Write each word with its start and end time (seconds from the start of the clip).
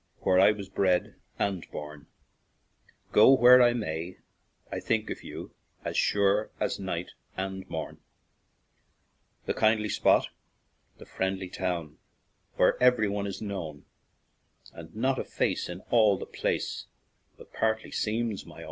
where 0.21 0.39
I 0.39 0.51
was 0.51 0.67
bred 0.67 1.13
and 1.37 1.63
born; 1.69 2.07
Go 3.11 3.33
where 3.33 3.61
I 3.61 3.73
may, 3.73 4.17
I'll 4.73 4.79
think 4.79 5.11
of 5.11 5.21
you, 5.21 5.53
as 5.85 5.95
sure 5.95 6.49
as 6.59 6.79
night 6.79 7.11
and 7.37 7.69
morn; 7.69 7.99
The 9.45 9.53
kindly 9.53 9.89
spot, 9.89 10.29
the 10.97 11.05
friendly 11.05 11.49
town, 11.49 11.99
where 12.55 12.81
every 12.81 13.07
one 13.07 13.27
is 13.27 13.43
known, 13.43 13.85
And 14.73 14.95
not 14.95 15.19
a 15.19 15.23
face 15.23 15.69
in 15.69 15.81
all 15.91 16.17
the 16.17 16.25
place 16.25 16.87
but 17.37 17.53
partly 17.53 17.91
seems 17.91 18.43
my 18.43 18.55
own. 18.55 18.59